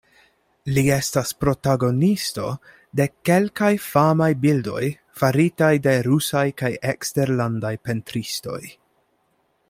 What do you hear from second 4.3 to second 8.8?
bildoj faritaj de rusaj kaj eksterlandaj pentristoj.